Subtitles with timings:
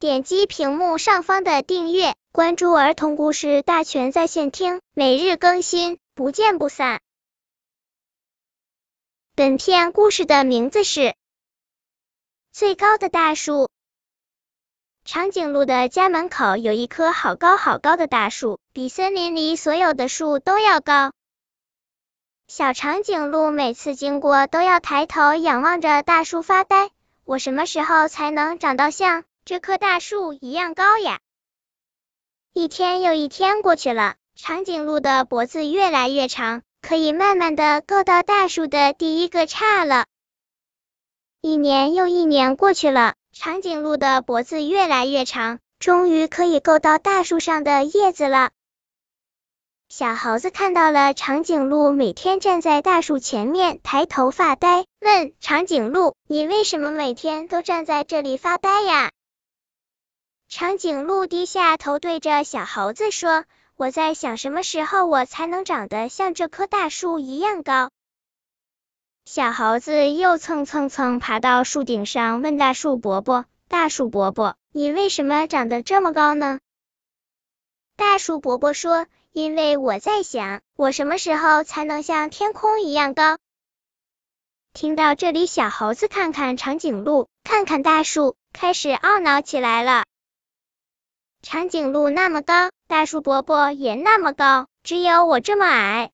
[0.00, 7.00] 点击屏幕上方的订阅，关注儿童故事大全在线听，每日更新，不见不散。
[9.34, 11.00] 本片故事的名字是
[12.52, 13.64] 《最高的大树》。
[15.04, 21.10] 长颈鹿的家门口有一棵好高好高的大树，比森林里所有的树都要高。
[22.46, 26.90] 小长颈鹿每次经过都要抬头仰望着大树发呆。
[27.24, 31.20] 我什么时候才能长到像这棵大树一样高呀？
[32.52, 40.04] 一天又一天过去了，长颈鹿的脖子越来越长，可以慢慢的够到大树的第一个杈了。
[41.40, 48.50] 一年又一年过去了，长颈鹿的脖子越来越长，终于可以够到大树上的叶子了。
[49.88, 59.10] 小猴子看到了长颈鹿每天站在大树前面抬头发呆，问长颈鹿：“你为什么每天都站在这里发呆呀？”
[60.48, 63.44] 长颈鹿低下头对着小猴子说
[63.76, 67.90] ：“我在想什么时候我才能长得像这棵大树一样高。”
[69.26, 76.60] 小猴子又蹭蹭蹭爬到树顶上，问大树伯伯：“大树伯伯，你为什么长得这么高呢？”
[77.96, 79.06] 大树伯伯说。
[79.30, 83.36] 因为我在想，我什么时候才能像天空一样高？
[84.72, 90.06] 听到这里，小猴子看看长颈鹿，看看大树，开始懊恼起来了。
[91.50, 96.10] 长颈鹿那么高，大树伯伯也那么高，只有我这么矮。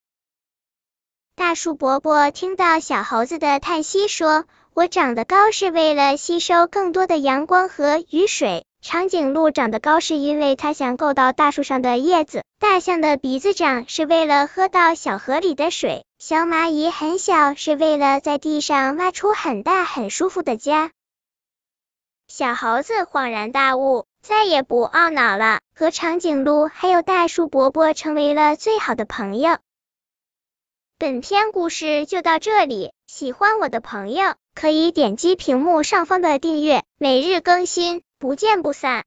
[1.34, 20.92] 大树伯伯听到小猴子的叹息，说：“我长得高是为了吸收更多的阳光和雨水。”长颈鹿长得高是因为它想够到大树上的叶子，大象的鼻子长是为了喝到小河里的水，小蚂蚁很小是为了在地上挖出很大很舒服的家。
[22.28, 29.58] 小猴子恍然大悟，再也不懊恼了，和长颈鹿还有大树伯伯成为了最好的朋友。
[30.98, 38.02] 本篇故事就到这里，喜欢我的朋友可以点击屏幕上方的订阅，每日更新。
[38.18, 39.02] 不见不散。